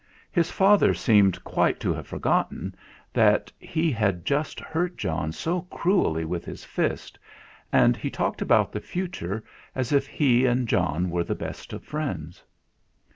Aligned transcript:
His 0.31 0.49
father 0.49 0.95
seemed 0.95 1.43
quite 1.43 1.79
to 1.81 1.93
have 1.93 2.07
forgotten 2.07 2.73
that 3.13 3.51
he 3.59 3.91
had 3.91 4.25
just 4.25 4.59
hurt 4.59 4.97
John 4.97 5.31
so 5.31 5.61
cruelly 5.69 6.25
with 6.25 6.43
his 6.43 6.65
fist, 6.65 7.19
and 7.71 7.95
he 7.95 8.09
talked 8.09 8.41
about 8.41 8.71
the 8.71 8.81
future 8.81 9.43
as 9.75 9.93
if 9.93 10.07
he 10.07 10.47
and 10.47 10.67
John 10.67 11.11
were 11.11 11.23
the 11.23 11.35
best 11.35 11.71
of 11.71 11.83
friends. 11.83 12.43